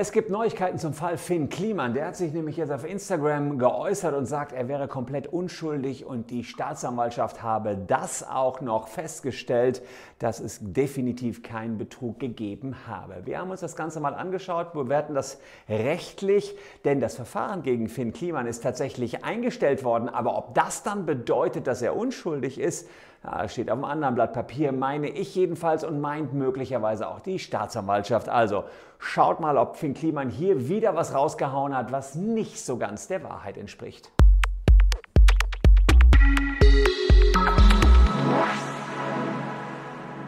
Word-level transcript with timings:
Es 0.00 0.12
gibt 0.12 0.30
Neuigkeiten 0.30 0.78
zum 0.78 0.94
Fall 0.94 1.18
Finn 1.18 1.48
Kliman. 1.48 1.92
Der 1.92 2.06
hat 2.06 2.14
sich 2.14 2.32
nämlich 2.32 2.56
jetzt 2.56 2.70
auf 2.70 2.88
Instagram 2.88 3.58
geäußert 3.58 4.14
und 4.14 4.26
sagt, 4.26 4.52
er 4.52 4.68
wäre 4.68 4.86
komplett 4.86 5.26
unschuldig 5.26 6.06
und 6.06 6.30
die 6.30 6.44
Staatsanwaltschaft 6.44 7.42
habe 7.42 7.76
das 7.76 8.22
auch 8.22 8.60
noch 8.60 8.86
festgestellt, 8.86 9.82
dass 10.20 10.38
es 10.38 10.60
definitiv 10.60 11.42
keinen 11.42 11.78
Betrug 11.78 12.20
gegeben 12.20 12.76
habe. 12.86 13.22
Wir 13.24 13.40
haben 13.40 13.50
uns 13.50 13.58
das 13.58 13.74
Ganze 13.74 13.98
mal 13.98 14.14
angeschaut, 14.14 14.72
bewerten 14.72 15.14
das 15.14 15.40
rechtlich, 15.68 16.56
denn 16.84 17.00
das 17.00 17.16
Verfahren 17.16 17.64
gegen 17.64 17.88
Finn 17.88 18.12
Kliman 18.12 18.46
ist 18.46 18.62
tatsächlich 18.62 19.24
eingestellt 19.24 19.82
worden. 19.82 20.08
Aber 20.08 20.38
ob 20.38 20.54
das 20.54 20.84
dann 20.84 21.06
bedeutet, 21.06 21.66
dass 21.66 21.82
er 21.82 21.96
unschuldig 21.96 22.60
ist, 22.60 22.88
ja, 23.24 23.48
steht 23.48 23.70
auf 23.70 23.74
einem 23.76 23.84
anderen 23.84 24.14
Blatt 24.14 24.32
Papier, 24.32 24.72
meine 24.72 25.08
ich 25.08 25.34
jedenfalls 25.34 25.84
und 25.84 26.00
meint 26.00 26.34
möglicherweise 26.34 27.08
auch 27.08 27.20
die 27.20 27.38
Staatsanwaltschaft. 27.38 28.28
Also 28.28 28.64
schaut 28.98 29.40
mal, 29.40 29.56
ob 29.56 29.76
Finn 29.76 29.94
Kliman 29.94 30.30
hier 30.30 30.68
wieder 30.68 30.94
was 30.94 31.14
rausgehauen 31.14 31.76
hat, 31.76 31.90
was 31.90 32.14
nicht 32.14 32.60
so 32.60 32.76
ganz 32.76 33.08
der 33.08 33.24
Wahrheit 33.24 33.58
entspricht. 33.58 34.12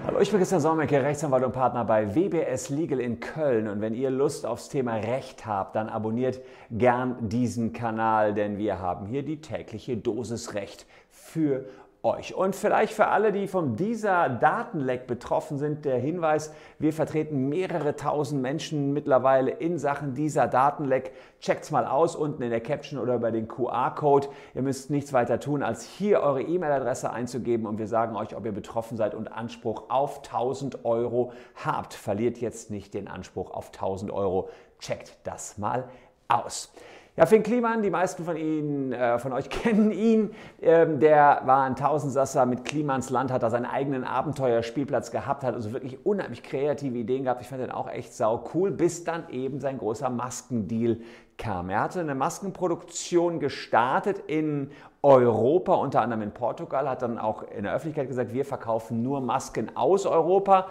Hallo, 0.06 0.18
ich 0.18 0.30
bin 0.30 0.40
Christian 0.40 0.60
Solmecke, 0.60 1.00
Rechtsanwalt 1.00 1.44
und 1.44 1.52
Partner 1.52 1.84
bei 1.84 2.16
WBS 2.16 2.70
Legal 2.70 2.98
in 2.98 3.20
Köln. 3.20 3.68
Und 3.68 3.80
wenn 3.80 3.94
ihr 3.94 4.10
Lust 4.10 4.44
aufs 4.44 4.68
Thema 4.68 4.96
Recht 4.96 5.46
habt, 5.46 5.76
dann 5.76 5.88
abonniert 5.88 6.40
gern 6.70 7.28
diesen 7.28 7.72
Kanal, 7.72 8.34
denn 8.34 8.58
wir 8.58 8.80
haben 8.80 9.06
hier 9.06 9.22
die 9.22 9.40
tägliche 9.40 9.96
Dosis 9.96 10.54
Recht 10.54 10.86
für 11.10 11.66
euch. 12.02 12.34
Und 12.34 12.56
vielleicht 12.56 12.92
für 12.92 13.08
alle, 13.08 13.32
die 13.32 13.46
von 13.46 13.76
dieser 13.76 14.28
Datenleck 14.28 15.06
betroffen 15.06 15.58
sind, 15.58 15.84
der 15.84 15.98
Hinweis, 15.98 16.52
wir 16.78 16.92
vertreten 16.92 17.48
mehrere 17.48 17.96
tausend 17.96 18.40
Menschen 18.40 18.92
mittlerweile 18.92 19.50
in 19.50 19.78
Sachen 19.78 20.14
dieser 20.14 20.46
Datenleck. 20.46 21.12
Checkt's 21.40 21.70
mal 21.70 21.86
aus 21.86 22.16
unten 22.16 22.42
in 22.42 22.50
der 22.50 22.60
Caption 22.60 22.98
oder 22.98 23.14
über 23.16 23.30
den 23.30 23.48
QR-Code. 23.48 24.28
Ihr 24.54 24.62
müsst 24.62 24.90
nichts 24.90 25.12
weiter 25.12 25.40
tun, 25.40 25.62
als 25.62 25.84
hier 25.84 26.20
eure 26.20 26.42
E-Mail-Adresse 26.42 27.10
einzugeben 27.10 27.66
und 27.66 27.78
wir 27.78 27.86
sagen 27.86 28.16
euch, 28.16 28.34
ob 28.34 28.46
ihr 28.46 28.52
betroffen 28.52 28.96
seid 28.96 29.14
und 29.14 29.28
Anspruch 29.28 29.90
auf 29.90 30.18
1000 30.18 30.84
Euro 30.84 31.32
habt. 31.64 31.94
Verliert 31.94 32.38
jetzt 32.38 32.70
nicht 32.70 32.94
den 32.94 33.08
Anspruch 33.08 33.50
auf 33.50 33.68
1000 33.68 34.10
Euro. 34.10 34.48
Checkt 34.78 35.18
das 35.24 35.58
mal 35.58 35.88
aus. 36.28 36.72
Ja, 37.16 37.26
Finn 37.26 37.42
Kliman, 37.42 37.82
die 37.82 37.90
meisten 37.90 38.24
von 38.24 38.36
Ihnen, 38.36 38.92
äh, 38.92 39.18
von 39.18 39.32
euch 39.32 39.48
kennen 39.50 39.90
ihn. 39.90 40.30
Ähm, 40.62 41.00
der 41.00 41.42
war 41.44 41.64
ein 41.64 41.74
Tausendsasser 41.74 42.46
mit 42.46 42.64
Klimans 42.64 43.10
Land, 43.10 43.32
hat 43.32 43.42
da 43.42 43.50
seinen 43.50 43.66
eigenen 43.66 44.04
Abenteuerspielplatz 44.04 45.10
gehabt, 45.10 45.42
hat 45.42 45.54
also 45.54 45.72
wirklich 45.72 46.06
unheimlich 46.06 46.44
kreative 46.44 46.96
Ideen 46.96 47.24
gehabt. 47.24 47.40
Ich 47.42 47.48
fand 47.48 47.62
den 47.62 47.72
auch 47.72 47.90
echt 47.90 48.14
sau 48.14 48.44
cool, 48.54 48.70
bis 48.70 49.02
dann 49.02 49.28
eben 49.30 49.58
sein 49.58 49.78
großer 49.78 50.08
Maskendeal 50.08 50.98
kam. 51.36 51.68
Er 51.68 51.80
hatte 51.80 51.98
eine 51.98 52.14
Maskenproduktion 52.14 53.40
gestartet 53.40 54.22
in 54.28 54.70
Europa, 55.02 55.74
unter 55.74 56.02
anderem 56.02 56.22
in 56.22 56.32
Portugal, 56.32 56.88
hat 56.88 57.02
dann 57.02 57.18
auch 57.18 57.42
in 57.42 57.64
der 57.64 57.74
Öffentlichkeit 57.74 58.06
gesagt, 58.06 58.32
wir 58.32 58.44
verkaufen 58.44 59.02
nur 59.02 59.20
Masken 59.20 59.74
aus 59.76 60.06
Europa. 60.06 60.68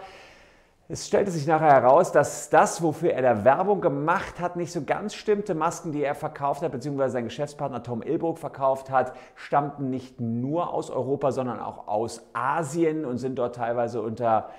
Es 0.92 1.06
stellte 1.06 1.30
sich 1.30 1.46
nachher 1.46 1.70
heraus, 1.70 2.10
dass 2.10 2.50
das, 2.50 2.82
wofür 2.82 3.12
er 3.12 3.22
da 3.22 3.44
Werbung 3.44 3.80
gemacht 3.80 4.40
hat, 4.40 4.56
nicht 4.56 4.72
so 4.72 4.82
ganz 4.82 5.14
stimmte. 5.14 5.54
Masken, 5.54 5.92
die 5.92 6.02
er 6.02 6.16
verkauft 6.16 6.62
hat, 6.62 6.72
beziehungsweise 6.72 7.12
sein 7.12 7.24
Geschäftspartner 7.26 7.84
Tom 7.84 8.02
Ilbrook 8.02 8.40
verkauft 8.40 8.90
hat, 8.90 9.12
stammten 9.36 9.88
nicht 9.88 10.20
nur 10.20 10.74
aus 10.74 10.90
Europa, 10.90 11.30
sondern 11.30 11.60
auch 11.60 11.86
aus 11.86 12.22
Asien 12.32 13.04
und 13.04 13.18
sind 13.18 13.38
dort 13.38 13.54
teilweise 13.54 14.02
unter 14.02 14.50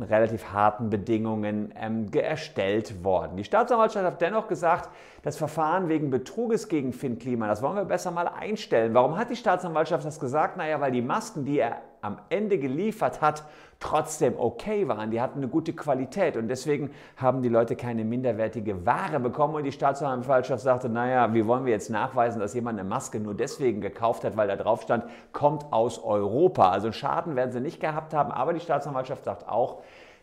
relativ 0.00 0.52
harten 0.52 0.90
Bedingungen 0.90 1.74
ähm, 1.74 2.06
erstellt 2.12 3.02
worden. 3.02 3.36
Die 3.36 3.42
Staatsanwaltschaft 3.42 4.06
hat 4.06 4.20
dennoch 4.20 4.46
gesagt, 4.46 4.90
das 5.22 5.36
Verfahren 5.36 5.88
wegen 5.88 6.10
Betruges 6.10 6.68
gegen 6.68 6.92
Finn 6.92 7.18
Kliman, 7.18 7.48
das 7.48 7.62
wollen 7.62 7.74
wir 7.74 7.84
besser 7.84 8.12
mal 8.12 8.28
einstellen. 8.28 8.94
Warum 8.94 9.18
hat 9.18 9.30
die 9.30 9.36
Staatsanwaltschaft 9.36 10.04
das 10.04 10.20
gesagt? 10.20 10.56
Naja, 10.56 10.80
weil 10.80 10.92
die 10.92 11.02
Masken, 11.02 11.44
die 11.44 11.58
er 11.58 11.78
am 12.02 12.18
Ende 12.28 12.58
geliefert 12.58 13.20
hat, 13.20 13.44
trotzdem 13.78 14.34
okay 14.38 14.86
waren. 14.88 15.10
Die 15.10 15.20
hatten 15.20 15.38
eine 15.38 15.48
gute 15.48 15.72
Qualität 15.72 16.36
und 16.36 16.48
deswegen 16.48 16.90
haben 17.16 17.42
die 17.42 17.48
Leute 17.48 17.76
keine 17.76 18.04
minderwertige 18.04 18.84
Ware 18.86 19.20
bekommen 19.20 19.54
und 19.54 19.64
die 19.64 19.72
Staatsanwaltschaft 19.72 20.62
sagte, 20.62 20.88
naja, 20.88 21.32
wie 21.32 21.46
wollen 21.46 21.64
wir 21.64 21.72
jetzt 21.72 21.90
nachweisen, 21.90 22.40
dass 22.40 22.54
jemand 22.54 22.78
eine 22.78 22.88
Maske 22.88 23.18
nur 23.18 23.34
deswegen 23.34 23.80
gekauft 23.80 24.24
hat, 24.24 24.36
weil 24.36 24.48
da 24.48 24.56
drauf 24.56 24.82
stand, 24.82 25.04
kommt 25.32 25.72
aus 25.72 26.02
Europa. 26.02 26.70
Also 26.70 26.92
Schaden 26.92 27.36
werden 27.36 27.52
sie 27.52 27.60
nicht 27.60 27.80
gehabt 27.80 28.12
haben, 28.12 28.30
aber 28.30 28.52
die 28.52 28.60
Staatsanwaltschaft 28.60 29.24
sagt 29.24 29.48
auch, 29.48 29.82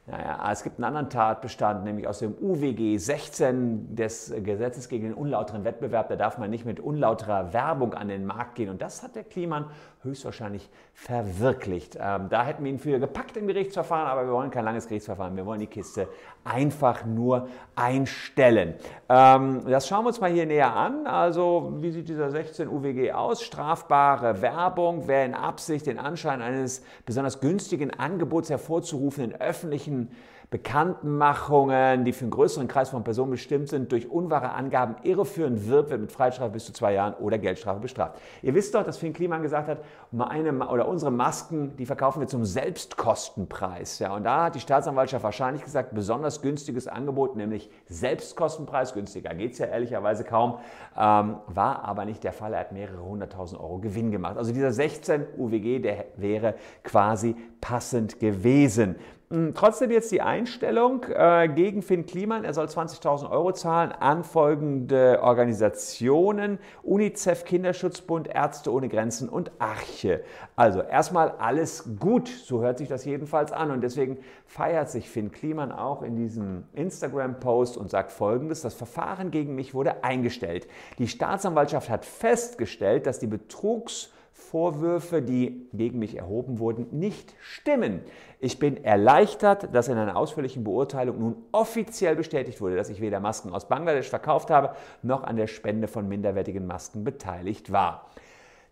naja, 0.09 0.50
es 0.53 0.63
gibt 0.63 0.78
einen 0.78 0.85
anderen 0.85 1.09
Tatbestand, 1.09 1.84
nämlich 1.84 2.07
aus 2.07 2.19
dem 2.19 2.34
UWG 2.40 2.97
16 2.97 3.94
des 3.94 4.34
Gesetzes 4.41 4.88
gegen 4.88 5.03
den 5.03 5.13
unlauteren 5.13 5.66
Wettbewerb. 5.66 6.07
Da 6.07 6.16
darf 6.16 6.38
man 6.38 6.50
nicht 6.50 6.66
mit 6.66 6.79
unlauterer 6.79 7.51
Werbung 7.51 7.94
an 7.94 8.07
den 8.07 8.25
Markt 8.25 8.56
gehen. 8.56 8.69
Und 8.69 8.81
das 8.81 9.03
hat 9.03 9.16
der 9.16 9.25
Kliman 9.25 9.66
höchstwahrscheinlich 10.03 10.69
verwirklicht. 10.94 11.97
Ähm, 12.00 12.28
da 12.29 12.45
hätten 12.45 12.63
wir 12.63 12.72
ihn 12.72 12.79
für 12.79 13.00
gepackt 13.00 13.35
im 13.35 13.47
Gerichtsverfahren, 13.47 14.07
aber 14.07 14.25
wir 14.25 14.31
wollen 14.31 14.50
kein 14.50 14.63
langes 14.63 14.88
Gerichtsverfahren. 14.88 15.35
Wir 15.35 15.45
wollen 15.45 15.59
die 15.59 15.68
Kiste 15.68 16.07
einfach 16.45 17.06
nur 17.06 17.50
einstellen. 17.75 18.75
Ähm, 19.09 19.63
das 19.68 19.88
schauen 19.88 20.06
wir 20.06 20.09
uns 20.09 20.22
mal 20.22 20.31
hier 20.31 20.45
näher 20.45 20.74
an. 20.74 21.06
Also, 21.06 21.74
wie 21.81 21.91
sieht 21.91 22.07
dieser 22.07 22.31
16 22.31 22.69
UWG 22.69 23.12
aus? 23.12 23.44
Strafbare 23.44 24.41
Werbung, 24.41 25.07
wer 25.07 25.25
in 25.25 25.34
Absicht 25.34 25.85
den 25.85 26.00
Anschein 26.00 26.41
eines 26.41 26.81
besonders 27.06 27.41
günstigen 27.41 27.91
Angebots 27.91 28.50
hervorzurufen 28.50 29.25
in 29.25 29.35
öffentlichen 29.35 29.97
Leiden 29.97 30.09
Bekanntmachungen, 30.50 32.06
die 32.06 32.13
für 32.13 32.22
einen 32.22 32.31
größeren 32.31 32.69
Kreis 32.69 32.90
von 32.90 33.03
Personen 33.03 33.31
bestimmt 33.31 33.68
sind, 33.68 33.91
durch 33.91 34.09
unwahre 34.09 34.52
Angaben 34.52 34.96
irreführend 35.03 35.68
wird, 35.68 35.90
wird 35.90 36.00
mit 36.00 36.12
Freiheitsstrafe 36.12 36.52
bis 36.52 36.66
zu 36.66 36.72
zwei 36.72 36.94
Jahren 36.94 37.16
oder 37.16 37.38
Geldstrafe 37.38 37.81
bestraft. 37.81 38.18
Ihr 38.41 38.56
wisst 38.56 38.74
doch, 38.74 38.84
dass 38.84 38.97
Finn 38.97 39.12
Kliman 39.12 39.41
gesagt 39.41 39.68
hat, 39.68 39.80
meine, 40.12 40.53
oder 40.69 40.88
unsere 40.88 41.12
Masken, 41.12 41.75
die 41.75 41.86
verkaufen 41.86 42.22
wir 42.22 42.28
zum 42.30 42.46
Selbstkostenpreis. 42.46 44.00
Ja, 44.00 44.16
und 44.16 44.24
da 44.24 44.46
hat 44.46 44.56
die 44.56 44.62
Staatsanwaltschaft 44.62 45.22
wahrscheinlich 45.22 45.66
gesagt, 45.66 45.94
besonders 45.94 46.41
günstiges 46.41 46.88
Angebot, 46.88 47.36
nämlich 47.36 47.69
Selbstkostenpreis, 47.88 48.94
günstiger 48.94 49.34
geht 49.34 49.52
es 49.52 49.57
ja 49.57 49.66
ehrlicherweise 49.66 50.24
kaum, 50.24 50.59
ähm, 50.97 51.38
war 51.47 51.84
aber 51.84 52.06
nicht 52.06 52.24
der 52.24 52.31
Fall. 52.31 52.53
Er 52.53 52.62
hat 52.62 52.72
mehrere 52.72 53.03
hunderttausend 53.03 53.59
Euro 53.59 53.80
Gewinn 53.80 54.12
gemacht. 54.12 54.38
Also 54.38 54.53
dieser 54.53 54.72
16 54.72 55.25
UWG, 55.38 55.80
der 55.80 56.06
wäre 56.16 56.56
quasi 56.84 57.36
passend 57.59 58.22
gewesen. 58.22 58.96
Hm, 59.30 59.53
trotzdem 59.53 59.91
jetzt 59.91 60.09
die 60.13 60.22
Einstellung 60.38 61.03
äh, 61.09 61.50
gegen 61.50 61.81
Finn 61.81 62.06
Kliman. 62.06 62.44
Er 62.44 62.53
soll 62.53 62.68
20.000 62.68 63.30
Euro 63.31 63.53
zahlen 63.53 63.92
an 63.92 64.24
folgende 64.24 65.20
Organisationen: 65.24 66.59
UNICEF, 66.84 67.44
Kinderschutzbund, 67.44 68.28
Ärzte 68.28 68.72
ohne 68.72 68.88
Grenzen 68.88 69.30
und 69.30 69.52
Arche. 69.58 70.24
Also 70.56 70.81
erstmal 70.81 71.31
alles 71.31 71.90
gut, 72.00 72.28
so 72.28 72.62
hört 72.62 72.78
sich 72.78 72.88
das 72.88 73.03
jedenfalls 73.03 73.52
an. 73.52 73.72
Und 73.72 73.81
deswegen 73.81 74.20
feiert 74.46 74.92
sich 74.92 75.09
Finn 75.09 75.31
Kliman 75.31 75.72
auch 75.72 76.03
in 76.03 76.16
diesem 76.16 76.66
Instagram-Post 76.74 77.75
und 77.75 77.90
sagt 77.90 78.12
folgendes: 78.12 78.62
Das 78.62 78.75
Verfahren 78.75 79.31
gegen 79.31 79.56
mich 79.56 79.74
wurde 79.74 80.04
eingestellt. 80.04 80.68
Die 81.00 81.08
Staatsanwaltschaft 81.08 81.90
hat 81.90 82.06
festgestellt, 82.06 83.08
dass 83.08 83.18
die 83.18 83.28
Betrugs- 83.28 84.12
Vorwürfe, 84.38 85.22
die 85.22 85.68
gegen 85.74 86.00
mich 86.00 86.16
erhoben 86.16 86.59
wurden, 86.59 86.88
nicht 86.92 87.34
stimmen. 87.42 88.02
Ich 88.40 88.59
bin 88.59 88.81
erleichtert, 88.84 89.74
dass 89.74 89.90
in 89.90 89.98
einer 89.98 90.16
ausführlichen 90.16 90.64
Beurteilung 90.64 91.20
nun 91.20 91.36
offiziell 91.52 92.16
bestätigt 92.16 92.62
wurde, 92.62 92.75
dass 92.75 92.90
ich 92.90 93.02
weder 93.02 93.20
Masken 93.20 93.52
aus 93.52 93.68
Bangladesch 93.68 94.09
verkauft 94.09 94.50
habe, 94.50 94.75
noch 95.02 95.24
an 95.24 95.36
der 95.36 95.48
Spende 95.48 95.88
von 95.88 96.08
minderwertigen 96.08 96.66
Masken 96.66 97.03
beteiligt 97.03 97.72
war. 97.72 98.09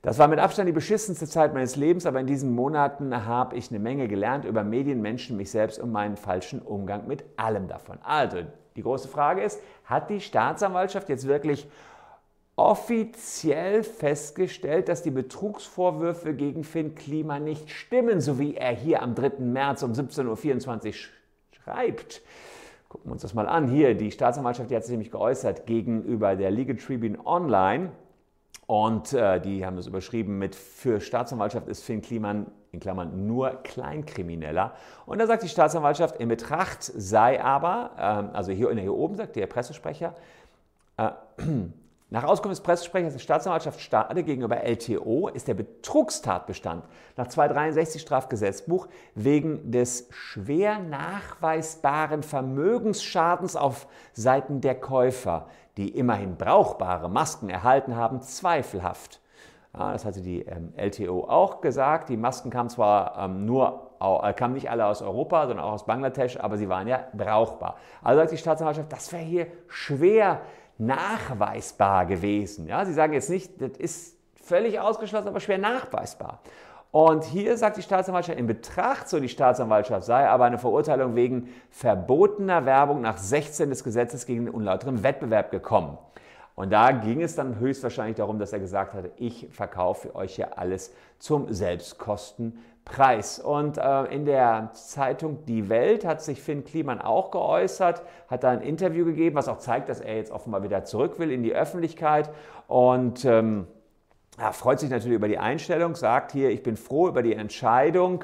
Das 0.02 0.20
war 0.20 0.28
mit 0.28 0.40
Abstand 0.40 0.70
die 0.70 0.74
beschissenste 0.74 1.28
Zeit 1.28 1.54
meines 1.54 1.76
Lebens, 1.76 2.06
aber 2.06 2.20
in 2.20 2.28
diesen 2.28 2.54
Monaten 2.54 3.26
habe 3.26 3.58
ich 3.58 3.72
eine 3.72 3.80
Menge 3.80 4.08
gelernt 4.08 4.46
über 4.46 4.64
Medien, 4.64 5.02
Menschen, 5.02 5.36
mich 5.36 5.50
selbst 5.50 5.80
und 5.80 5.92
meinen 5.92 6.16
falschen 6.16 6.62
Umgang 6.62 7.08
mit 7.08 7.26
allem 7.38 7.68
davon. 7.68 7.98
Also, 8.04 8.38
die 8.76 8.84
große 8.84 9.08
Frage 9.08 9.42
ist, 9.42 9.60
hat 9.84 10.12
die 10.12 10.22
Staatsanwaltschaft 10.22 11.10
jetzt 11.10 11.28
wirklich 11.28 11.68
offiziell 12.56 13.84
festgestellt, 13.84 14.88
dass 14.88 15.04
die 15.04 15.12
Betrugsvorwürfe 15.12 16.34
gegen 16.34 16.64
Finn 16.64 16.96
Klima 16.96 17.40
nicht 17.40 17.70
stimmen, 17.70 18.22
so 18.22 18.40
wie 18.40 18.56
er 18.56 18.72
hier 18.72 19.02
am 19.02 19.14
3. 19.14 19.40
März 19.40 19.84
um 19.84 19.92
17.24 19.92 20.88
Uhr 20.88 20.94
schreibt. 21.52 22.22
Gucken 22.88 23.10
wir 23.10 23.14
uns 23.14 23.24
das 23.24 23.34
mal 23.34 23.48
an. 23.48 23.68
Hier, 23.68 23.94
die 23.96 24.12
Staatsanwaltschaft 24.12 24.70
die 24.70 24.76
hat 24.76 24.84
sich 24.84 24.92
nämlich 24.92 25.12
geäußert 25.12 25.66
gegenüber 25.66 26.36
der 26.36 26.50
Legal 26.50 26.78
Tribune 26.78 27.18
Online. 27.26 27.92
Und 28.68 29.14
äh, 29.14 29.40
die 29.42 29.66
haben 29.66 29.76
das 29.76 29.86
überschrieben 29.86 30.40
mit 30.40 30.56
für 30.56 31.00
Staatsanwaltschaft 31.00 31.68
ist 31.68 31.84
Finn 31.84 32.02
Kliman 32.02 32.48
in 32.72 32.80
Klammern 32.80 33.28
nur 33.28 33.52
Kleinkrimineller. 33.64 34.74
Und 35.06 35.20
da 35.20 35.28
sagt 35.28 35.44
die 35.44 35.50
Staatsanwaltschaft, 35.50 36.16
in 36.18 36.30
Betracht 36.30 36.84
sei 36.84 37.44
aber, 37.44 37.92
äh, 37.98 38.36
also 38.36 38.52
hier, 38.52 38.72
hier 38.74 38.94
oben 38.94 39.16
sagt 39.16 39.36
der 39.36 39.46
Pressesprecher, 39.48 40.16
äh, 40.98 41.10
Nach 42.12 42.24
Auskunft 42.24 42.60
des 42.60 42.64
Pressesprechers 42.64 43.14
der 43.14 43.20
Staatsanwaltschaft 43.20 43.82
Stade 43.82 44.24
gegenüber 44.24 44.64
LTO 44.64 45.28
ist 45.30 45.48
der 45.48 45.56
Betrugstatbestand 45.56 46.86
nach 47.18 47.28
263 47.28 48.00
Strafgesetzbuch 48.00 48.88
wegen 49.16 49.72
des 49.72 50.08
schwer 50.12 50.78
nachweisbaren 50.78 52.22
Vermögensschadens 52.22 53.56
auf 53.56 53.88
Seiten 54.14 54.62
der 54.62 54.76
Käufer, 54.76 55.48
die 55.78 55.90
immerhin 55.90 56.38
brauchbare 56.38 57.10
Masken 57.10 57.50
erhalten 57.50 57.96
haben, 57.96 58.22
zweifelhaft. 58.22 59.20
Ja, 59.78 59.92
das 59.92 60.06
hatte 60.06 60.22
die 60.22 60.42
ähm, 60.44 60.74
LTO 60.78 61.26
auch 61.28 61.60
gesagt. 61.60 62.10
Die 62.10 62.18
Masken 62.18 62.52
kamen 62.52 62.70
zwar 62.70 63.18
ähm, 63.18 63.46
nur, 63.46 63.90
äh, 64.00 64.32
kamen 64.34 64.54
nicht 64.54 64.70
alle 64.70 64.86
aus 64.86 65.02
Europa, 65.02 65.48
sondern 65.48 65.66
auch 65.66 65.74
aus 65.74 65.86
Bangladesch, 65.88 66.40
aber 66.40 66.58
sie 66.58 66.70
waren 66.70 66.88
ja 66.88 67.04
brauchbar. 67.14 67.78
Also 68.04 68.22
sagt 68.22 68.32
die 68.32 68.38
Staatsanwaltschaft, 68.38 68.94
das 68.94 69.12
wäre 69.12 69.24
hier 69.24 69.48
schwer 69.68 70.42
nachweisbar 70.78 72.06
gewesen. 72.06 72.68
Ja, 72.68 72.86
sie 72.86 72.94
sagen 72.94 73.14
jetzt 73.14 73.30
nicht, 73.30 73.62
das 73.62 73.78
ist 73.78 74.18
völlig 74.36 74.80
ausgeschlossen, 74.80 75.28
aber 75.28 75.40
schwer 75.40 75.58
nachweisbar. 75.58 76.40
Und 76.92 77.26
hier 77.26 77.58
sagt 77.58 77.76
die 77.76 77.82
Staatsanwaltschaft, 77.82 78.40
in 78.40 78.48
Betracht, 78.48 79.10
so 79.10 79.20
die 79.20 79.28
Staatsanwaltschaft 79.28 80.06
sei 80.06 80.30
aber 80.30 80.46
eine 80.46 80.58
Verurteilung 80.58 81.16
wegen 81.16 81.50
verbotener 81.70 82.66
Werbung 82.66 83.02
nach 83.02 83.18
16 83.18 83.70
des 83.70 83.84
Gesetzes 83.84 84.26
gegen 84.26 84.46
den 84.46 84.54
unlauteren 84.54 85.04
Wettbewerb 85.04 85.52
gekommen. 85.52 85.98
Und 86.56 86.72
da 86.72 86.92
ging 86.92 87.22
es 87.22 87.36
dann 87.36 87.60
höchstwahrscheinlich 87.60 88.16
darum, 88.16 88.40
dass 88.40 88.54
er 88.54 88.60
gesagt 88.60 88.94
hatte, 88.94 89.12
ich 89.18 89.50
verkaufe 89.52 90.16
euch 90.16 90.36
hier 90.36 90.58
alles 90.58 90.94
zum 91.20 91.52
Selbstkostenpreis. 91.52 92.75
Und 93.40 93.78
äh, 93.78 94.04
in 94.06 94.26
der 94.26 94.70
Zeitung 94.74 95.44
Die 95.46 95.70
Welt 95.70 96.06
hat 96.06 96.22
sich 96.22 96.42
Finn 96.42 96.64
Kliman 96.64 97.02
auch 97.02 97.32
geäußert, 97.32 98.04
hat 98.30 98.44
da 98.44 98.52
ein 98.52 98.62
Interview 98.62 99.06
gegeben, 99.06 99.36
was 99.36 99.48
auch 99.48 99.58
zeigt, 99.58 99.90
dass 99.90 100.00
er 100.00 100.16
jetzt 100.16 100.32
offenbar 100.32 100.64
wieder 100.64 100.86
zurück 100.86 101.20
will 101.20 101.32
in 101.32 101.44
die 101.44 101.54
Öffentlichkeit. 101.54 102.30
Und 102.68 103.26
ähm, 103.26 103.68
er 104.38 104.54
freut 104.54 104.80
sich 104.80 104.90
natürlich 104.90 105.16
über 105.16 105.28
die 105.28 105.40
Einstellung, 105.40 105.96
sagt 105.96 106.32
hier, 106.32 106.52
ich 106.52 106.62
bin 106.62 106.78
froh 106.78 107.08
über 107.08 107.24
die 107.24 107.34
Entscheidung. 107.34 108.24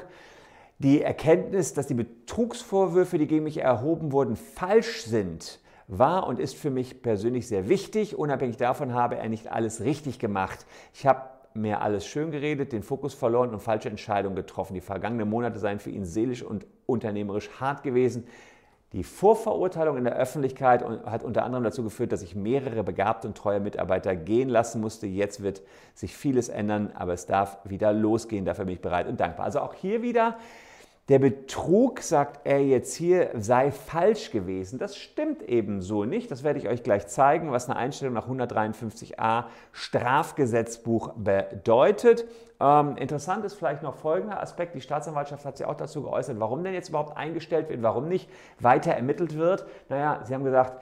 Die 0.78 1.02
Erkenntnis, 1.02 1.74
dass 1.74 1.86
die 1.86 1.94
Betrugsvorwürfe, 1.94 3.18
die 3.18 3.26
gegen 3.26 3.44
mich 3.44 3.58
erhoben 3.58 4.12
wurden, 4.12 4.36
falsch 4.36 5.04
sind, 5.04 5.60
war 5.86 6.26
und 6.26 6.38
ist 6.38 6.56
für 6.56 6.70
mich 6.70 7.02
persönlich 7.02 7.48
sehr 7.48 7.68
wichtig. 7.68 8.16
Unabhängig 8.16 8.56
davon 8.56 8.94
habe 8.94 9.16
er 9.16 9.28
nicht 9.28 9.50
alles 9.50 9.82
richtig 9.82 10.18
gemacht. 10.18 10.66
Ich 10.94 11.06
habe 11.06 11.22
mir 11.54 11.80
alles 11.80 12.06
schön 12.06 12.30
geredet, 12.30 12.72
den 12.72 12.82
Fokus 12.82 13.14
verloren 13.14 13.50
und 13.50 13.60
falsche 13.60 13.88
Entscheidungen 13.88 14.36
getroffen. 14.36 14.74
Die 14.74 14.80
vergangenen 14.80 15.28
Monate 15.28 15.58
seien 15.58 15.78
für 15.78 15.90
ihn 15.90 16.04
seelisch 16.04 16.42
und 16.42 16.66
unternehmerisch 16.86 17.50
hart 17.60 17.82
gewesen. 17.82 18.26
Die 18.92 19.04
Vorverurteilung 19.04 19.96
in 19.96 20.04
der 20.04 20.16
Öffentlichkeit 20.16 20.84
hat 20.84 21.22
unter 21.22 21.44
anderem 21.44 21.64
dazu 21.64 21.82
geführt, 21.82 22.12
dass 22.12 22.22
ich 22.22 22.34
mehrere 22.34 22.84
begabte 22.84 23.26
und 23.26 23.36
treue 23.36 23.58
Mitarbeiter 23.58 24.14
gehen 24.14 24.50
lassen 24.50 24.82
musste. 24.82 25.06
Jetzt 25.06 25.42
wird 25.42 25.62
sich 25.94 26.14
vieles 26.14 26.50
ändern, 26.50 26.92
aber 26.94 27.14
es 27.14 27.24
darf 27.24 27.58
wieder 27.64 27.94
losgehen. 27.94 28.44
Dafür 28.44 28.66
bin 28.66 28.74
ich 28.74 28.82
bereit 28.82 29.08
und 29.08 29.18
dankbar. 29.18 29.46
Also 29.46 29.60
auch 29.60 29.72
hier 29.72 30.02
wieder 30.02 30.36
der 31.08 31.18
Betrug, 31.18 32.00
sagt 32.00 32.46
er 32.46 32.64
jetzt 32.64 32.94
hier, 32.94 33.30
sei 33.34 33.72
falsch 33.72 34.30
gewesen. 34.30 34.78
Das 34.78 34.96
stimmt 34.96 35.42
ebenso 35.42 36.04
nicht. 36.04 36.30
Das 36.30 36.44
werde 36.44 36.60
ich 36.60 36.68
euch 36.68 36.84
gleich 36.84 37.08
zeigen, 37.08 37.50
was 37.50 37.68
eine 37.68 37.76
Einstellung 37.76 38.14
nach 38.14 38.28
153a 38.28 39.44
Strafgesetzbuch 39.72 41.14
bedeutet. 41.16 42.24
Ähm, 42.60 42.96
interessant 42.96 43.44
ist 43.44 43.54
vielleicht 43.54 43.82
noch 43.82 43.96
folgender 43.96 44.40
Aspekt. 44.40 44.76
Die 44.76 44.80
Staatsanwaltschaft 44.80 45.44
hat 45.44 45.56
sich 45.56 45.66
auch 45.66 45.74
dazu 45.74 46.02
geäußert, 46.02 46.38
warum 46.38 46.62
denn 46.62 46.74
jetzt 46.74 46.90
überhaupt 46.90 47.16
eingestellt 47.16 47.68
wird, 47.68 47.82
warum 47.82 48.08
nicht 48.08 48.30
weiter 48.60 48.92
ermittelt 48.92 49.36
wird. 49.36 49.66
Naja, 49.88 50.20
sie 50.24 50.34
haben 50.34 50.44
gesagt, 50.44 50.80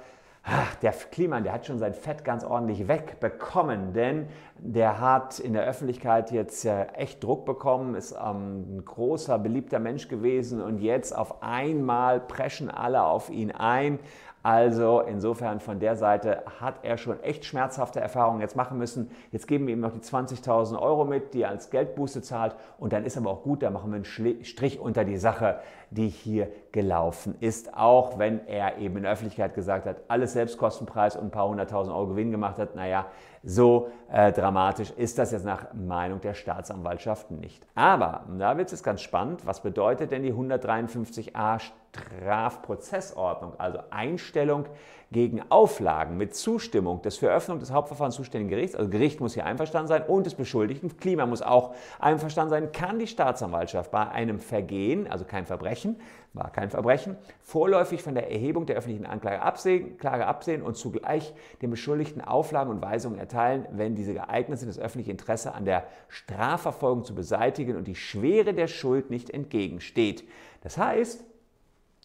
Ach, 0.52 0.74
der 0.76 0.90
Kliman, 0.90 1.44
der 1.44 1.52
hat 1.52 1.66
schon 1.66 1.78
sein 1.78 1.94
Fett 1.94 2.24
ganz 2.24 2.42
ordentlich 2.42 2.88
wegbekommen, 2.88 3.92
denn 3.92 4.26
der 4.58 4.98
hat 4.98 5.38
in 5.38 5.52
der 5.52 5.64
Öffentlichkeit 5.64 6.32
jetzt 6.32 6.66
echt 6.96 7.22
Druck 7.22 7.46
bekommen, 7.46 7.94
ist 7.94 8.16
ähm, 8.20 8.78
ein 8.78 8.84
großer, 8.84 9.38
beliebter 9.38 9.78
Mensch 9.78 10.08
gewesen 10.08 10.60
und 10.60 10.80
jetzt 10.80 11.16
auf 11.16 11.40
einmal 11.44 12.18
preschen 12.18 12.68
alle 12.68 13.04
auf 13.04 13.30
ihn 13.30 13.52
ein. 13.52 14.00
Also 14.42 15.02
insofern 15.02 15.60
von 15.60 15.78
der 15.78 15.96
Seite 15.96 16.42
hat 16.58 16.80
er 16.82 16.96
schon 16.96 17.22
echt 17.22 17.44
schmerzhafte 17.44 18.00
Erfahrungen 18.00 18.40
jetzt 18.40 18.56
machen 18.56 18.78
müssen. 18.78 19.10
Jetzt 19.30 19.46
geben 19.46 19.66
wir 19.66 19.74
ihm 19.74 19.80
noch 19.80 19.92
die 19.92 20.00
20.000 20.00 20.80
Euro 20.80 21.04
mit, 21.04 21.34
die 21.34 21.42
er 21.42 21.50
als 21.50 21.70
Geldbuße 21.70 22.22
zahlt. 22.22 22.56
Und 22.78 22.92
dann 22.92 23.04
ist 23.04 23.18
aber 23.18 23.30
auch 23.30 23.42
gut, 23.42 23.62
da 23.62 23.70
machen 23.70 23.90
wir 23.90 23.96
einen 23.96 24.44
Strich 24.44 24.80
unter 24.80 25.04
die 25.04 25.18
Sache, 25.18 25.60
die 25.90 26.08
hier 26.08 26.48
gelaufen 26.72 27.34
ist. 27.40 27.74
Auch 27.74 28.18
wenn 28.18 28.46
er 28.46 28.78
eben 28.78 28.96
in 28.96 29.02
der 29.04 29.12
Öffentlichkeit 29.12 29.54
gesagt 29.54 29.86
hat, 29.86 29.96
alles 30.08 30.32
Selbstkostenpreis 30.32 31.16
und 31.16 31.24
ein 31.24 31.30
paar 31.30 31.48
hunderttausend 31.48 31.94
Euro 31.94 32.08
Gewinn 32.08 32.30
gemacht 32.30 32.58
hat. 32.58 32.74
Naja, 32.74 33.06
so 33.42 33.88
äh, 34.12 34.32
dramatisch 34.32 34.90
ist 34.90 35.18
das 35.18 35.32
jetzt 35.32 35.44
nach 35.44 35.72
Meinung 35.72 36.20
der 36.20 36.34
Staatsanwaltschaft 36.34 37.30
nicht. 37.30 37.66
Aber 37.74 38.24
da 38.38 38.56
wird 38.58 38.72
es 38.72 38.82
ganz 38.82 39.00
spannend. 39.00 39.46
Was 39.46 39.62
bedeutet 39.62 40.10
denn 40.10 40.22
die 40.22 40.32
153a 40.32 41.58
Strafprozessordnung? 41.58 43.54
Also 43.58 43.78
Einstellung 43.90 44.66
gegen 45.12 45.42
Auflagen 45.50 46.16
mit 46.16 46.34
Zustimmung 46.34 47.02
des 47.02 47.16
für 47.16 47.28
Eröffnung 47.28 47.58
des 47.58 47.72
Hauptverfahrens 47.72 48.14
zuständigen 48.14 48.50
Gerichts, 48.50 48.76
also 48.76 48.88
Gericht 48.88 49.20
muss 49.20 49.34
hier 49.34 49.44
einverstanden 49.44 49.88
sein 49.88 50.02
und 50.04 50.24
des 50.24 50.34
Beschuldigten, 50.34 50.96
Klima 50.98 51.26
muss 51.26 51.42
auch 51.42 51.74
einverstanden 51.98 52.50
sein, 52.50 52.72
kann 52.72 52.98
die 53.00 53.08
Staatsanwaltschaft 53.08 53.90
bei 53.90 54.08
einem 54.08 54.38
Vergehen, 54.38 55.10
also 55.10 55.24
kein 55.24 55.46
Verbrechen, 55.46 55.96
war 56.32 56.50
kein 56.50 56.59
Verbrechen, 56.68 57.16
vorläufig 57.40 58.02
von 58.02 58.14
der 58.14 58.30
Erhebung 58.30 58.66
der 58.66 58.76
öffentlichen 58.76 59.06
Anklage 59.06 59.40
absehen, 59.40 59.96
Klage 59.96 60.26
absehen 60.26 60.60
und 60.60 60.76
zugleich 60.76 61.32
den 61.62 61.70
Beschuldigten 61.70 62.20
Auflagen 62.20 62.70
und 62.70 62.82
Weisungen 62.82 63.18
erteilen, 63.18 63.66
wenn 63.70 63.94
diese 63.94 64.12
geeignet 64.12 64.58
sind, 64.58 64.68
das 64.68 64.78
öffentliche 64.78 65.10
Interesse 65.10 65.54
an 65.54 65.64
der 65.64 65.86
Strafverfolgung 66.08 67.04
zu 67.04 67.14
beseitigen 67.14 67.76
und 67.76 67.88
die 67.88 67.94
Schwere 67.94 68.52
der 68.52 68.66
Schuld 68.66 69.08
nicht 69.08 69.30
entgegensteht. 69.30 70.28
Das 70.60 70.76
heißt, 70.76 71.24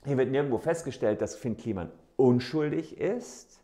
hier 0.06 0.18
wird 0.18 0.32
nirgendwo 0.32 0.60
festgestellt, 0.60 1.22
dass 1.22 1.36
Finn 1.36 1.58
Kliman 1.58 1.92
unschuldig 2.16 2.98
ist. 2.98 3.60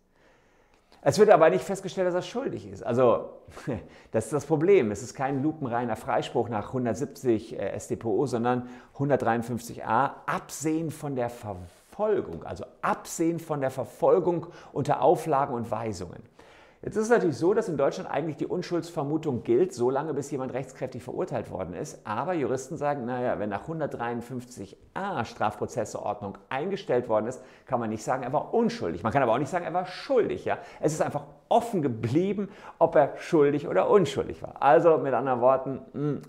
Es 1.03 1.17
wird 1.17 1.31
aber 1.31 1.49
nicht 1.49 1.63
festgestellt, 1.63 2.07
dass 2.07 2.13
er 2.13 2.21
schuldig 2.21 2.67
ist. 2.67 2.83
Also, 2.83 3.29
das 4.11 4.25
ist 4.25 4.33
das 4.33 4.45
Problem. 4.45 4.91
Es 4.91 5.01
ist 5.01 5.15
kein 5.15 5.41
lupenreiner 5.41 5.95
Freispruch 5.95 6.47
nach 6.47 6.67
170 6.67 7.59
äh, 7.59 7.79
StPO, 7.79 8.27
sondern 8.27 8.69
153a, 8.97 10.11
Absehen 10.27 10.91
von 10.91 11.15
der 11.15 11.29
Verfolgung. 11.29 12.43
Also 12.43 12.65
Absehen 12.83 13.39
von 13.39 13.61
der 13.61 13.71
Verfolgung 13.71 14.47
unter 14.73 15.01
Auflagen 15.01 15.55
und 15.55 15.71
Weisungen. 15.71 16.21
Jetzt 16.83 16.95
ist 16.95 17.03
es 17.03 17.09
natürlich 17.11 17.37
so, 17.37 17.53
dass 17.53 17.69
in 17.69 17.77
Deutschland 17.77 18.09
eigentlich 18.09 18.37
die 18.37 18.47
Unschuldsvermutung 18.47 19.43
gilt, 19.43 19.71
solange 19.71 20.15
bis 20.15 20.31
jemand 20.31 20.51
rechtskräftig 20.53 21.03
verurteilt 21.03 21.51
worden 21.51 21.75
ist. 21.75 22.01
Aber 22.07 22.33
Juristen 22.33 22.75
sagen, 22.75 23.05
naja, 23.05 23.37
wenn 23.37 23.49
nach 23.49 23.67
153a 23.67 25.25
Strafprozessordnung 25.25 26.39
eingestellt 26.49 27.07
worden 27.07 27.27
ist, 27.27 27.39
kann 27.67 27.79
man 27.79 27.91
nicht 27.91 28.03
sagen, 28.03 28.23
er 28.23 28.33
war 28.33 28.51
unschuldig. 28.55 29.03
Man 29.03 29.13
kann 29.13 29.21
aber 29.21 29.33
auch 29.33 29.37
nicht 29.37 29.51
sagen, 29.51 29.63
er 29.63 29.75
war 29.75 29.85
schuldig. 29.85 30.43
Ja? 30.43 30.57
Es 30.79 30.91
ist 30.91 31.03
einfach 31.03 31.25
offen 31.49 31.83
geblieben, 31.83 32.49
ob 32.79 32.95
er 32.95 33.15
schuldig 33.17 33.67
oder 33.67 33.87
unschuldig 33.87 34.41
war. 34.41 34.55
Also 34.59 34.97
mit 34.97 35.13
anderen 35.13 35.39
Worten, 35.39 35.81
mh, 35.93 36.01
hm, 36.01 36.21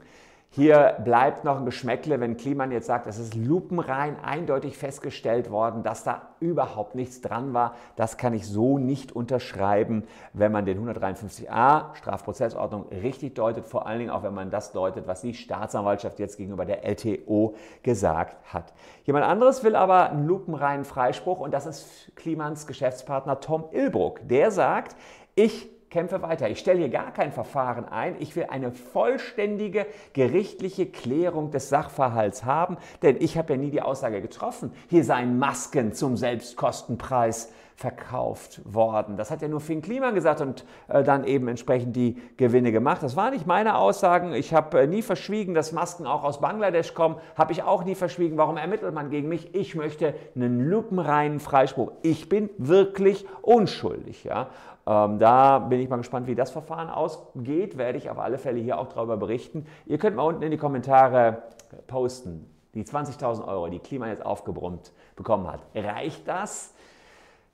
hier 0.54 0.98
bleibt 1.02 1.44
noch 1.44 1.56
ein 1.56 1.64
Geschmäckle, 1.64 2.20
wenn 2.20 2.36
Kliman 2.36 2.72
jetzt 2.72 2.86
sagt, 2.86 3.06
es 3.06 3.18
ist 3.18 3.34
lupenrein 3.34 4.16
eindeutig 4.22 4.76
festgestellt 4.76 5.50
worden, 5.50 5.82
dass 5.82 6.04
da 6.04 6.28
überhaupt 6.40 6.94
nichts 6.94 7.22
dran 7.22 7.54
war. 7.54 7.74
Das 7.96 8.18
kann 8.18 8.34
ich 8.34 8.46
so 8.46 8.76
nicht 8.76 9.12
unterschreiben, 9.12 10.04
wenn 10.34 10.52
man 10.52 10.66
den 10.66 10.86
153a 10.86 11.94
Strafprozessordnung 11.94 12.84
richtig 12.90 13.34
deutet, 13.34 13.64
vor 13.64 13.86
allen 13.86 14.00
Dingen 14.00 14.10
auch 14.10 14.24
wenn 14.24 14.34
man 14.34 14.50
das 14.50 14.72
deutet, 14.72 15.06
was 15.06 15.22
die 15.22 15.32
Staatsanwaltschaft 15.32 16.18
jetzt 16.18 16.36
gegenüber 16.36 16.66
der 16.66 16.84
LTO 16.84 17.54
gesagt 17.82 18.36
hat. 18.52 18.74
Jemand 19.04 19.24
anderes 19.24 19.64
will 19.64 19.74
aber 19.74 20.10
einen 20.10 20.26
lupenreinen 20.26 20.84
Freispruch 20.84 21.40
und 21.40 21.54
das 21.54 21.64
ist 21.64 22.14
Klimans 22.14 22.66
Geschäftspartner 22.66 23.40
Tom 23.40 23.64
Ilbruck. 23.72 24.20
Der 24.28 24.50
sagt, 24.50 24.96
ich 25.34 25.70
kämpfe 25.92 26.22
weiter. 26.22 26.48
Ich 26.48 26.58
stelle 26.58 26.80
hier 26.80 26.88
gar 26.88 27.12
kein 27.12 27.30
Verfahren 27.30 27.84
ein. 27.84 28.16
Ich 28.18 28.34
will 28.34 28.46
eine 28.50 28.72
vollständige 28.72 29.86
gerichtliche 30.14 30.86
Klärung 30.86 31.50
des 31.50 31.68
Sachverhalts 31.68 32.44
haben, 32.44 32.78
denn 33.02 33.16
ich 33.20 33.38
habe 33.38 33.52
ja 33.52 33.58
nie 33.58 33.70
die 33.70 33.82
Aussage 33.82 34.20
getroffen, 34.20 34.72
hier 34.88 35.04
seien 35.04 35.38
Masken 35.38 35.92
zum 35.92 36.16
Selbstkostenpreis 36.16 37.52
verkauft 37.76 38.60
worden. 38.64 39.16
Das 39.16 39.30
hat 39.30 39.42
ja 39.42 39.48
nur 39.48 39.60
Finn 39.60 39.82
Klima 39.82 40.10
gesagt 40.10 40.40
und 40.40 40.64
äh, 40.88 41.02
dann 41.02 41.24
eben 41.24 41.48
entsprechend 41.48 41.96
die 41.96 42.16
Gewinne 42.36 42.70
gemacht. 42.70 43.02
Das 43.02 43.16
waren 43.16 43.32
nicht 43.32 43.46
meine 43.46 43.76
Aussagen. 43.76 44.34
Ich 44.34 44.54
habe 44.54 44.82
äh, 44.82 44.86
nie 44.86 45.02
verschwiegen, 45.02 45.52
dass 45.52 45.72
Masken 45.72 46.06
auch 46.06 46.22
aus 46.22 46.40
Bangladesch 46.40 46.94
kommen. 46.94 47.16
Habe 47.34 47.52
ich 47.52 47.62
auch 47.62 47.84
nie 47.84 47.94
verschwiegen. 47.94 48.36
Warum 48.36 48.56
ermittelt 48.56 48.94
man 48.94 49.10
gegen 49.10 49.28
mich? 49.28 49.54
Ich 49.54 49.74
möchte 49.74 50.14
einen 50.36 50.68
lupenreinen 50.68 51.40
Freispruch. 51.40 51.92
Ich 52.02 52.28
bin 52.28 52.50
wirklich 52.56 53.26
unschuldig. 53.40 54.22
Ja? 54.24 54.50
Ähm, 54.86 55.18
da 55.18 55.58
bin 55.58 55.80
ich 55.80 55.88
mal 55.88 55.96
gespannt, 55.96 56.26
wie 56.26 56.34
das 56.34 56.50
Verfahren 56.50 56.90
ausgeht. 56.90 57.78
Werde 57.78 57.98
ich 57.98 58.10
auf 58.10 58.18
alle 58.18 58.38
Fälle 58.38 58.60
hier 58.60 58.78
auch 58.78 58.88
darüber 58.88 59.16
berichten. 59.16 59.66
Ihr 59.86 59.98
könnt 59.98 60.16
mal 60.16 60.24
unten 60.24 60.42
in 60.42 60.50
die 60.50 60.56
Kommentare 60.56 61.42
posten. 61.86 62.48
Die 62.74 62.84
20.000 62.84 63.46
Euro, 63.46 63.68
die 63.68 63.80
Klima 63.80 64.08
jetzt 64.08 64.24
aufgebrummt 64.24 64.92
bekommen 65.14 65.50
hat. 65.50 65.60
Reicht 65.74 66.26
das? 66.26 66.74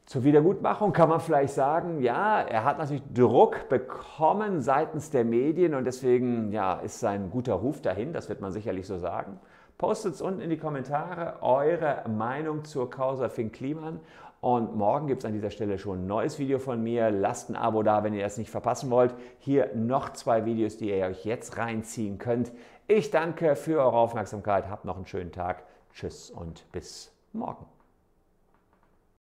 Zur 0.06 0.25
Wiedergutmachung 0.25 0.94
kann 0.94 1.11
man 1.11 1.20
vielleicht 1.20 1.52
sagen, 1.52 2.00
ja, 2.00 2.40
er 2.40 2.64
hat 2.64 2.78
natürlich 2.78 3.02
Druck 3.12 3.68
bekommen 3.68 4.62
seitens 4.62 5.11
der 5.11 5.23
Medien 5.25 5.75
und 5.75 5.85
deswegen 5.85 6.50
ja, 6.50 6.75
ist 6.76 7.00
sein 7.00 7.30
guter 7.30 7.52
Ruf 7.52 7.82
dahin, 7.82 8.14
das 8.14 8.30
wird 8.30 8.40
man 8.40 8.50
sicherlich 8.50 8.87
so 8.87 8.97
sagen. 8.97 9.38
Postet 9.76 10.14
es 10.14 10.23
unten 10.23 10.40
in 10.40 10.49
die 10.49 10.56
Kommentare 10.56 11.42
eure 11.42 12.08
Meinung 12.08 12.64
zur 12.64 12.88
Causa 12.88 13.28
Fink 13.28 13.52
Kliman 13.52 14.00
und 14.40 14.76
morgen 14.76 15.09
gibt 15.09 15.23
es 15.23 15.25
an 15.25 15.33
dieser 15.33 15.50
Stelle 15.50 15.78
schon 15.78 16.04
ein 16.04 16.07
neues 16.07 16.38
Video 16.38 16.59
von 16.59 16.83
mir. 16.83 17.11
Lasst 17.11 17.50
ein 17.50 17.57
Abo 17.57 17.83
da, 17.83 18.04
wenn 18.04 18.14
ihr 18.14 18.23
das 18.23 18.38
nicht 18.38 18.50
verpassen 18.50 18.90
wollt. 18.90 19.14
Hier 19.38 19.75
noch 19.75 20.12
zwei 20.12 20.45
Videos, 20.45 20.76
die 20.76 20.90
ihr 20.90 21.07
euch 21.07 21.25
jetzt 21.25 21.57
reinziehen 21.59 22.18
könnt. 22.18 22.52
Ich 22.87 23.11
danke 23.11 23.57
für 23.57 23.80
eure 23.80 23.97
Aufmerksamkeit. 23.97 24.68
Habt 24.71 24.85
noch 24.85 24.97
einen 24.97 25.07
schönen 25.07 25.33
Tag. 25.33 25.64
Tschüss 25.92 26.30
und 26.30 26.71
bis 26.71 27.12
morgen. 27.33 27.77